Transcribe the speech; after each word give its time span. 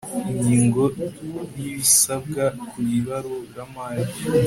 Ingingo 0.31 0.83
ya 0.99 1.09
Ibisabwa 1.73 2.43
ku 2.69 2.77
ibaruramari 2.97 4.05